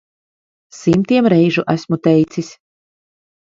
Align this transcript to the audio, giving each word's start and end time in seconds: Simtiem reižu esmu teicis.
Simtiem 0.77 1.31
reižu 1.35 1.67
esmu 1.77 2.03
teicis. 2.09 2.53